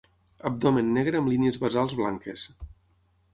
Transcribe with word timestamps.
Abdomen 0.49 0.89
negre 0.95 1.19
amb 1.19 1.31
línies 1.33 1.61
basals 1.65 1.95
blanques. 2.01 2.47